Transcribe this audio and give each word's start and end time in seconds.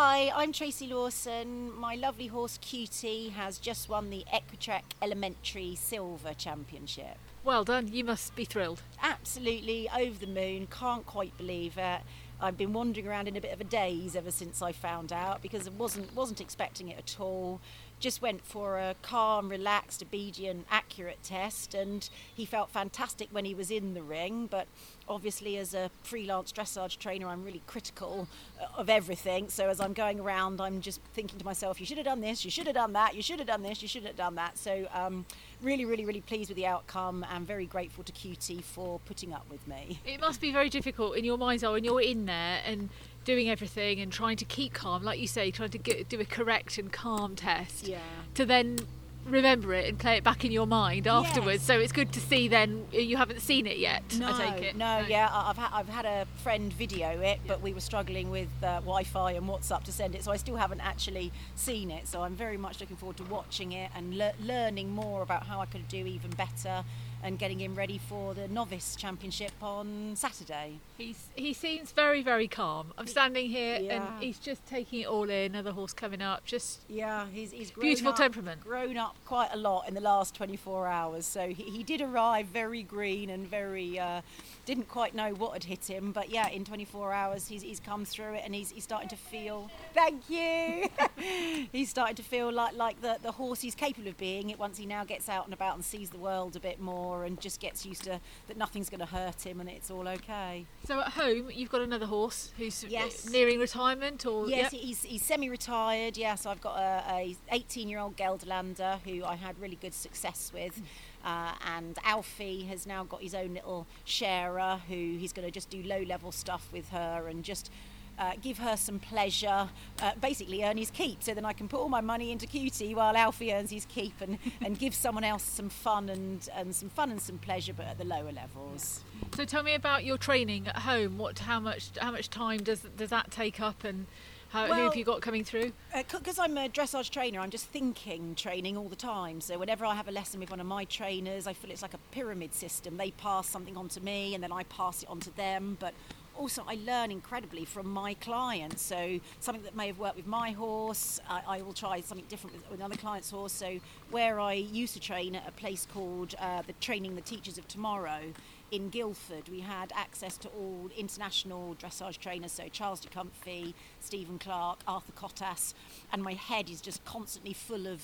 Hi, 0.00 0.30
I'm 0.32 0.52
Tracy 0.52 0.86
Lawson. 0.86 1.76
My 1.76 1.96
lovely 1.96 2.28
horse 2.28 2.56
Cutie 2.62 3.30
has 3.30 3.58
just 3.58 3.88
won 3.88 4.10
the 4.10 4.24
Equitrek 4.32 4.82
Elementary 5.02 5.74
Silver 5.74 6.34
Championship. 6.34 7.16
Well 7.42 7.64
done, 7.64 7.88
you 7.88 8.04
must 8.04 8.36
be 8.36 8.44
thrilled. 8.44 8.80
Absolutely 9.02 9.90
over 9.90 10.16
the 10.16 10.28
moon, 10.28 10.68
can't 10.70 11.04
quite 11.04 11.36
believe 11.36 11.76
it. 11.78 12.02
I've 12.40 12.56
been 12.56 12.72
wandering 12.72 13.08
around 13.08 13.26
in 13.26 13.36
a 13.36 13.40
bit 13.40 13.52
of 13.52 13.60
a 13.60 13.64
daze 13.64 14.14
ever 14.14 14.30
since 14.30 14.62
I 14.62 14.70
found 14.70 15.12
out 15.12 15.42
because 15.42 15.66
I 15.66 15.72
wasn't 15.72 16.14
wasn't 16.14 16.40
expecting 16.40 16.90
it 16.90 16.98
at 16.98 17.16
all. 17.18 17.60
Just 18.00 18.22
went 18.22 18.44
for 18.44 18.78
a 18.78 18.94
calm, 19.02 19.48
relaxed, 19.48 20.02
obedient, 20.02 20.66
accurate 20.70 21.22
test, 21.22 21.74
and 21.74 22.08
he 22.32 22.44
felt 22.44 22.70
fantastic 22.70 23.28
when 23.32 23.44
he 23.44 23.54
was 23.54 23.70
in 23.70 23.94
the 23.94 24.02
ring. 24.02 24.46
But 24.46 24.68
obviously, 25.08 25.56
as 25.56 25.74
a 25.74 25.90
freelance 26.02 26.52
dressage 26.52 26.98
trainer, 26.98 27.26
I'm 27.26 27.44
really 27.44 27.62
critical 27.66 28.28
uh, 28.60 28.66
of 28.76 28.88
everything. 28.88 29.48
So 29.48 29.68
as 29.68 29.80
I'm 29.80 29.94
going 29.94 30.20
around, 30.20 30.60
I'm 30.60 30.80
just 30.80 31.00
thinking 31.12 31.40
to 31.40 31.44
myself, 31.44 31.80
"You 31.80 31.86
should 31.86 31.98
have 31.98 32.06
done 32.06 32.20
this. 32.20 32.44
You 32.44 32.50
should 32.52 32.66
have 32.66 32.76
done 32.76 32.92
that. 32.92 33.16
You 33.16 33.22
should 33.22 33.40
have 33.40 33.48
done 33.48 33.62
this. 33.62 33.82
You 33.82 33.88
shouldn't 33.88 34.08
have 34.08 34.16
done 34.16 34.36
that." 34.36 34.58
So 34.58 34.86
um, 34.94 35.26
really, 35.60 35.84
really, 35.84 36.04
really 36.04 36.20
pleased 36.20 36.50
with 36.50 36.56
the 36.56 36.66
outcome, 36.66 37.26
and 37.32 37.46
very 37.46 37.66
grateful 37.66 38.04
to 38.04 38.12
Cutie 38.12 38.62
for 38.62 39.00
putting 39.06 39.32
up 39.32 39.46
with 39.50 39.66
me. 39.66 40.00
It 40.06 40.20
must 40.20 40.40
be 40.40 40.52
very 40.52 40.68
difficult 40.68 41.16
in 41.16 41.24
your 41.24 41.36
mind's 41.36 41.64
eye 41.64 41.70
when 41.72 41.82
you're 41.82 42.00
in 42.00 42.26
there 42.26 42.60
and 42.64 42.90
doing 43.24 43.50
everything 43.50 44.00
and 44.00 44.10
trying 44.10 44.36
to 44.38 44.44
keep 44.46 44.72
calm, 44.72 45.02
like 45.02 45.20
you 45.20 45.26
say, 45.26 45.50
trying 45.50 45.68
to 45.68 45.76
get, 45.76 46.08
do 46.08 46.18
a 46.18 46.24
correct 46.24 46.78
and 46.78 46.90
calm 46.90 47.36
test. 47.36 47.86
Yeah. 47.88 47.98
To 48.34 48.44
then 48.44 48.78
remember 49.26 49.74
it 49.74 49.86
and 49.86 49.98
play 49.98 50.16
it 50.16 50.24
back 50.24 50.42
in 50.44 50.50
your 50.52 50.66
mind 50.66 51.06
afterwards. 51.06 51.60
Yes. 51.60 51.62
So 51.66 51.78
it's 51.78 51.92
good 51.92 52.12
to 52.12 52.20
see 52.20 52.48
then 52.48 52.86
you 52.92 53.18
haven't 53.18 53.40
seen 53.40 53.66
it 53.66 53.76
yet. 53.78 54.02
No, 54.18 54.32
I 54.34 54.50
take 54.54 54.62
it. 54.64 54.76
no, 54.76 55.04
yeah, 55.06 55.28
I- 55.30 55.50
I've, 55.50 55.56
ha- 55.58 55.70
I've 55.74 55.88
had 55.88 56.06
a 56.06 56.26
friend 56.42 56.72
video 56.72 57.20
it, 57.20 57.40
but 57.46 57.60
we 57.60 57.74
were 57.74 57.80
struggling 57.80 58.30
with 58.30 58.48
uh, 58.62 58.76
Wi-Fi 58.80 59.32
and 59.32 59.46
WhatsApp 59.46 59.84
to 59.84 59.92
send 59.92 60.14
it, 60.14 60.24
so 60.24 60.32
I 60.32 60.38
still 60.38 60.56
haven't 60.56 60.80
actually 60.80 61.30
seen 61.56 61.90
it. 61.90 62.08
So 62.08 62.22
I'm 62.22 62.34
very 62.36 62.56
much 62.56 62.80
looking 62.80 62.96
forward 62.96 63.18
to 63.18 63.24
watching 63.24 63.72
it 63.72 63.90
and 63.94 64.16
le- 64.16 64.32
learning 64.42 64.90
more 64.90 65.20
about 65.20 65.42
how 65.46 65.60
I 65.60 65.66
could 65.66 65.86
do 65.88 66.06
even 66.06 66.30
better, 66.30 66.84
and 67.22 67.38
getting 67.38 67.60
him 67.60 67.74
ready 67.74 67.98
for 67.98 68.34
the 68.34 68.46
novice 68.48 68.94
championship 68.96 69.52
on 69.62 70.12
Saturday. 70.14 70.78
He's 70.96 71.26
he 71.34 71.52
seems 71.52 71.92
very 71.92 72.22
very 72.22 72.48
calm. 72.48 72.92
I'm 72.96 73.06
standing 73.06 73.48
here 73.48 73.78
Yeah. 73.80 73.96
and 74.14 74.22
he's 74.22 74.38
just 74.38 74.64
taking 74.66 75.00
it 75.00 75.06
all 75.06 75.28
in. 75.28 75.52
Another 75.54 75.72
horse 75.72 75.92
coming 75.92 76.22
up, 76.22 76.44
just 76.44 76.80
Yeah, 76.88 77.26
he's, 77.32 77.50
he's 77.52 77.70
grown 77.70 77.86
Beautiful 77.86 78.12
up- 78.12 78.16
temperament. 78.18 78.60
Grown 78.62 78.96
up 78.96 79.16
quite 79.24 79.50
a 79.52 79.56
lot 79.56 79.88
in 79.88 79.94
the 79.94 80.00
last 80.00 80.34
24 80.34 80.86
hours. 80.86 81.26
So 81.26 81.48
he, 81.48 81.64
he 81.64 81.82
did 81.82 82.00
arrive 82.00 82.46
very 82.46 82.82
green 82.82 83.30
and 83.30 83.46
very 83.46 83.98
uh, 83.98 84.20
didn't 84.66 84.88
quite 84.88 85.14
know 85.14 85.30
what 85.34 85.52
had 85.54 85.64
hit 85.64 85.88
him. 85.88 86.12
But 86.12 86.30
yeah, 86.30 86.48
in 86.48 86.64
24 86.64 87.12
hours 87.12 87.48
he's, 87.48 87.62
he's 87.62 87.80
come 87.80 88.04
through 88.04 88.34
it 88.34 88.42
and 88.44 88.54
he's, 88.54 88.70
he's 88.70 88.84
starting 88.84 89.08
to 89.08 89.16
feel. 89.16 89.70
Thank 89.94 90.28
you. 90.28 90.88
he's 91.72 91.90
starting 91.90 92.16
to 92.16 92.22
feel 92.22 92.52
like 92.52 92.74
like 92.76 93.00
the 93.00 93.18
the 93.22 93.32
horse 93.32 93.60
he's 93.60 93.74
capable 93.74 94.08
of 94.08 94.16
being. 94.18 94.50
It 94.50 94.58
once 94.58 94.78
he 94.78 94.86
now 94.86 95.04
gets 95.04 95.28
out 95.28 95.44
and 95.44 95.54
about 95.54 95.74
and 95.74 95.84
sees 95.84 96.10
the 96.10 96.18
world 96.18 96.54
a 96.56 96.60
bit 96.60 96.80
more 96.80 97.07
and 97.24 97.40
just 97.40 97.60
gets 97.60 97.84
used 97.86 98.04
to 98.04 98.20
that 98.46 98.56
nothing's 98.56 98.88
going 98.88 99.00
to 99.00 99.06
hurt 99.06 99.44
him 99.46 99.60
and 99.60 99.68
it's 99.68 99.90
all 99.90 100.06
okay. 100.08 100.64
so 100.86 101.00
at 101.00 101.08
home 101.12 101.50
you've 101.52 101.70
got 101.70 101.80
another 101.82 102.06
horse 102.06 102.52
who's 102.58 102.84
Yes. 102.84 103.28
nearing 103.30 103.58
retirement 103.58 104.24
or 104.26 104.48
Yes, 104.48 104.72
Yep. 104.72 104.82
he's, 104.82 105.02
he's 105.02 105.22
semi-retired. 105.24 106.16
Yes, 106.16 106.46
I've 106.46 106.60
got 106.60 106.76
a, 106.78 107.34
a 107.50 107.56
18-year-old 107.58 108.16
Gelderlander 108.16 109.00
who 109.04 109.24
I 109.24 109.36
had 109.36 109.58
really 109.58 109.78
good 109.80 109.94
success 109.94 110.50
with, 110.54 110.80
uh, 111.24 111.52
and 111.66 111.98
Alfie 112.04 112.64
has 112.64 112.86
now 112.86 113.04
got 113.04 113.22
his 113.22 113.34
own 113.34 113.54
little 113.54 113.86
sharer 114.04 114.80
who 114.88 114.94
he's 114.94 115.32
going 115.32 115.46
to 115.46 115.52
just 115.52 115.70
do 115.70 115.82
low-level 115.82 116.32
stuff 116.32 116.68
with 116.72 116.88
her 116.90 117.26
and 117.28 117.42
just. 117.44 117.70
Uh, 118.18 118.32
give 118.42 118.58
her 118.58 118.76
some 118.76 118.98
pleasure, 118.98 119.68
uh, 120.02 120.12
basically 120.20 120.64
earn 120.64 120.76
his 120.76 120.90
keep. 120.90 121.22
So 121.22 121.34
then 121.34 121.44
I 121.44 121.52
can 121.52 121.68
put 121.68 121.78
all 121.78 121.88
my 121.88 122.00
money 122.00 122.32
into 122.32 122.46
Cutie 122.46 122.94
while 122.94 123.16
Alfie 123.16 123.52
earns 123.52 123.70
his 123.70 123.84
keep 123.84 124.20
and, 124.20 124.38
and 124.60 124.76
give 124.78 124.94
someone 124.94 125.22
else 125.22 125.44
some 125.44 125.68
fun 125.68 126.08
and, 126.08 126.48
and 126.54 126.74
some 126.74 126.88
fun 126.88 127.10
and 127.10 127.22
some 127.22 127.38
pleasure, 127.38 127.72
but 127.72 127.86
at 127.86 127.98
the 127.98 128.04
lower 128.04 128.32
levels. 128.32 129.04
So 129.36 129.44
tell 129.44 129.62
me 129.62 129.74
about 129.74 130.04
your 130.04 130.18
training 130.18 130.66
at 130.66 130.78
home. 130.78 131.16
What, 131.16 131.38
how 131.38 131.60
much, 131.60 131.90
how 132.00 132.10
much 132.10 132.28
time 132.28 132.58
does 132.58 132.80
does 132.96 133.10
that 133.10 133.30
take 133.30 133.60
up, 133.60 133.84
and 133.84 134.06
how, 134.48 134.66
who 134.66 134.72
have 134.72 134.96
you 134.96 135.04
got 135.04 135.20
coming 135.20 135.44
through? 135.44 135.72
because 135.94 136.38
Uh, 136.38 136.42
I'm 136.42 136.56
a 136.56 136.68
dressage 136.68 137.10
trainer, 137.10 137.40
I'm 137.40 137.50
just 137.50 137.66
thinking 137.66 138.34
training 138.34 138.76
all 138.76 138.88
the 138.88 138.96
time. 138.96 139.40
So 139.40 139.58
whenever 139.58 139.84
I 139.84 139.94
have 139.94 140.08
a 140.08 140.12
lesson 140.12 140.40
with 140.40 140.50
one 140.50 140.60
of 140.60 140.66
my 140.66 140.84
trainers, 140.84 141.46
I 141.46 141.52
feel 141.52 141.70
it's 141.70 141.82
like 141.82 141.94
a 141.94 141.98
pyramid 142.12 142.54
system. 142.54 142.96
They 142.96 143.10
pass 143.10 143.48
something 143.48 143.76
on 143.76 143.88
to 143.90 144.00
me, 144.00 144.34
and 144.34 144.42
then 144.42 144.52
I 144.52 144.64
pass 144.64 145.02
it 145.02 145.08
on 145.08 145.20
to 145.20 145.36
them. 145.36 145.76
But 145.78 145.92
also, 146.38 146.62
I 146.66 146.78
learn 146.86 147.10
incredibly 147.10 147.64
from 147.64 147.90
my 147.90 148.14
clients. 148.14 148.80
So 148.80 149.18
something 149.40 149.64
that 149.64 149.74
may 149.76 149.88
have 149.88 149.98
worked 149.98 150.16
with 150.16 150.26
my 150.26 150.52
horse, 150.52 151.20
I, 151.28 151.42
I 151.46 151.62
will 151.62 151.72
try 151.72 152.00
something 152.00 152.26
different 152.28 152.56
with, 152.56 152.70
with 152.70 152.80
another 152.80 152.96
client's 152.96 153.30
horse. 153.30 153.52
So 153.52 153.80
where 154.10 154.40
I 154.40 154.52
used 154.52 154.94
to 154.94 155.00
train 155.00 155.34
at 155.34 155.46
a 155.48 155.52
place 155.52 155.86
called 155.92 156.34
uh, 156.40 156.62
the 156.66 156.74
Training 156.74 157.16
the 157.16 157.22
Teachers 157.22 157.58
of 157.58 157.66
Tomorrow 157.68 158.32
in 158.70 158.90
Guildford, 158.90 159.48
we 159.48 159.60
had 159.60 159.92
access 159.94 160.36
to 160.38 160.48
all 160.48 160.90
international 160.96 161.74
dressage 161.80 162.18
trainers, 162.18 162.52
so 162.52 162.64
Charles 162.70 163.00
de 163.00 163.08
Kunffy, 163.08 163.74
Stephen 164.00 164.38
Clarke, 164.38 164.80
Arthur 164.86 165.12
Kottas, 165.12 165.74
and 166.12 166.22
my 166.22 166.34
head 166.34 166.68
is 166.68 166.80
just 166.80 167.04
constantly 167.04 167.52
full 167.52 167.86
of 167.86 168.02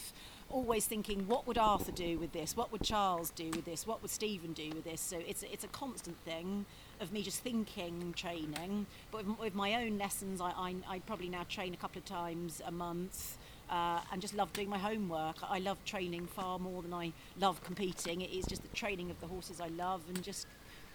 always 0.51 0.87
thinking, 0.87 1.27
what 1.27 1.47
would 1.47 1.59
Arthur 1.59 1.93
do 1.93 2.19
with 2.19 2.33
this? 2.33 2.57
What 2.57 2.73
would 2.73 2.83
Charles 2.83 3.31
do 3.31 3.51
with 3.51 3.65
this? 3.65 3.87
What 3.87 4.03
would 4.03 4.11
Stephen 4.11 4.53
do 4.53 4.71
with 4.71 4.85
this? 4.85 5.01
So 5.01 5.19
it's 5.27 5.43
it's 5.43 5.65
a 5.65 5.69
constant 5.69 6.17
thing 6.25 6.67
of 7.01 7.13
me 7.13 7.23
just 7.23 7.41
thinking 7.41 8.15
training. 8.15 8.87
But 9.11 9.27
with, 9.27 9.39
with 9.39 9.55
my 9.55 9.75
own 9.85 9.99
lessons, 9.99 10.41
I, 10.41 10.51
I 10.51 10.75
I 10.89 10.99
probably 11.01 11.29
now 11.29 11.45
train 11.49 11.75
a 11.75 11.77
couple 11.77 11.99
of 11.99 12.05
times 12.05 12.63
a 12.65 12.71
month 12.71 13.37
uh, 13.75 14.01
and 14.13 14.23
just 14.23 14.35
love 14.35 14.53
doing 14.53 14.71
my 14.71 14.79
homework. 14.79 15.37
I 15.43 15.59
love 15.59 15.85
training 15.85 16.27
far 16.29 16.59
more 16.61 16.81
than 16.81 16.95
I 16.95 17.13
love 17.41 17.63
competing. 17.65 18.21
It 18.21 18.31
is 18.31 18.47
just 18.47 18.63
the 18.63 18.69
training 18.69 19.11
of 19.11 19.21
the 19.21 19.27
horses 19.27 19.61
I 19.61 19.67
love 19.69 20.03
and 20.09 20.23
just 20.23 20.47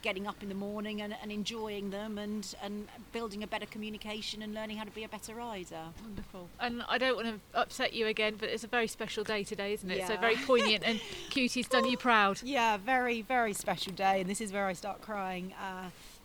getting 0.01 0.27
up 0.27 0.41
in 0.41 0.47
the 0.47 0.55
morning 0.55 1.01
and, 1.01 1.13
and 1.21 1.29
enjoying 1.29 1.89
them 1.89 2.17
and, 2.17 2.55
and 2.63 2.87
building 3.11 3.43
a 3.43 3.47
better 3.47 3.65
communication 3.65 4.41
and 4.41 4.53
learning 4.53 4.77
how 4.77 4.85
to 4.85 4.91
be 4.91 5.03
a 5.03 5.09
better 5.09 5.35
rider. 5.35 5.81
Wonderful. 6.01 6.47
And 6.61 6.83
I 6.87 6.97
don't 6.97 7.17
want 7.17 7.27
to 7.27 7.59
upset 7.59 7.91
you 7.91 8.07
again, 8.07 8.35
but 8.39 8.47
it's 8.47 8.63
a 8.63 8.67
very 8.67 8.87
special 8.87 9.25
day 9.25 9.43
today, 9.43 9.73
isn't 9.73 9.91
it? 9.91 9.97
Yeah. 9.97 10.07
So 10.07 10.15
very 10.15 10.37
poignant, 10.37 10.83
and 10.85 11.01
Cutie's 11.29 11.67
done 11.67 11.83
you 11.83 11.97
proud. 11.97 12.41
Yeah, 12.43 12.77
very, 12.77 13.21
very 13.21 13.51
special 13.51 13.91
day, 13.91 14.21
and 14.21 14.29
this 14.29 14.39
is 14.39 14.53
where 14.53 14.67
I 14.67 14.73
start 14.73 15.01
crying 15.01 15.53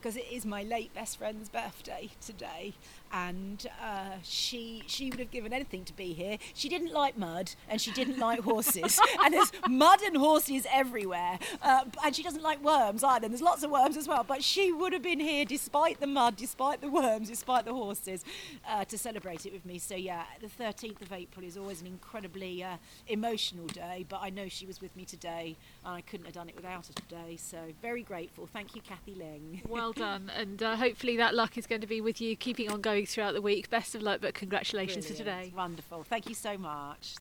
because 0.05 0.19
it 0.19 0.27
is 0.31 0.45
my 0.45 0.63
late 0.63 0.93
best 0.93 1.17
friend's 1.17 1.49
birthday 1.49 2.11
today, 2.21 2.75
and 3.11 3.67
uh, 3.83 4.17
she 4.23 4.83
she 4.87 5.09
would 5.09 5.19
have 5.19 5.31
given 5.31 5.51
anything 5.51 5.83
to 5.83 5.95
be 5.95 6.13
here. 6.13 6.37
She 6.53 6.69
didn't 6.69 6.93
like 6.93 7.17
mud, 7.17 7.53
and 7.71 7.81
she 7.81 7.91
didn't 7.91 8.19
like 8.19 8.41
horses, 8.41 9.01
and 9.25 9.33
there's 9.33 9.51
mud 9.67 10.03
and 10.03 10.19
horses 10.19 10.67
everywhere, 10.71 11.39
uh, 11.63 11.85
and 12.05 12.15
she 12.15 12.23
doesn't 12.23 12.43
like 12.43 12.63
worms 12.63 13.03
either. 13.03 13.25
And 13.25 13.33
there's 13.33 13.41
lots 13.41 13.63
of 13.63 13.71
worms 13.71 13.97
as 13.97 14.07
well, 14.07 14.25
but 14.29 14.45
she 14.45 14.73
would 14.73 14.93
have 14.93 15.01
been 15.01 15.21
here 15.21 15.47
despite 15.47 16.01
the 16.01 16.07
mud, 16.07 16.37
despite 16.37 16.83
the 16.83 16.91
worms, 16.91 17.31
despite 17.31 17.65
the 17.65 17.73
horses, 17.73 18.27
uh, 18.69 18.85
to 18.85 18.99
celebrate 18.99 19.47
it 19.47 19.55
with 19.55 19.65
me. 19.65 19.79
So 19.79 19.95
yeah, 19.95 20.25
the 20.43 20.49
13th 20.49 21.01
of 21.01 21.15
April 21.15 21.47
is 21.47 21.57
always 21.57 21.81
an 21.81 21.87
incredibly 21.87 22.63
uh, 22.63 22.77
emotional 23.07 23.69
day, 23.69 24.05
but 24.07 24.21
I 24.21 24.29
know 24.29 24.49
she 24.49 24.67
was 24.67 24.83
with 24.83 24.95
me 24.97 25.07
today, 25.07 25.57
and 25.83 25.95
I 25.95 26.03
couldn't 26.03 26.27
have 26.27 26.35
done 26.35 26.51
it 26.51 26.57
without 26.57 26.89
her 26.89 26.93
today. 26.93 27.39
So 27.39 27.57
very 27.81 28.03
grateful. 28.03 28.47
Thank 28.47 28.77
you, 28.77 28.83
Kathy 28.83 29.15
Ling. 29.15 29.63
Well 29.67 29.94
done, 29.95 30.31
and 30.35 30.63
uh, 30.63 30.77
hopefully 30.77 31.17
that 31.17 31.35
luck 31.35 31.57
is 31.57 31.67
going 31.67 31.81
to 31.81 31.87
be 31.87 32.01
with 32.01 32.21
you, 32.21 32.37
keeping 32.37 32.71
on 32.71 32.81
going 32.81 33.07
throughout 33.07 33.35
the 33.35 33.43
week. 33.43 33.71
Best 33.71 33.95
of 33.95 34.03
luck, 34.03 34.21
but 34.21 34.35
congratulations 34.35 35.07
for 35.07 35.15
today. 35.15 35.53
Wonderful. 35.57 36.05
Thank 36.05 36.29
you 36.29 36.35
so 36.35 36.57
much. 36.59 37.17